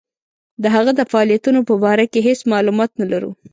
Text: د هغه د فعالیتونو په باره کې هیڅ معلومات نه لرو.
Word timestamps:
د 0.63 0.65
هغه 0.75 0.91
د 0.95 1.01
فعالیتونو 1.11 1.59
په 1.69 1.73
باره 1.83 2.05
کې 2.11 2.19
هیڅ 2.27 2.39
معلومات 2.53 2.91
نه 3.01 3.05
لرو. 3.11 3.31